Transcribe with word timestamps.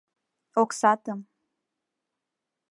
—Оксатым. 0.61 1.19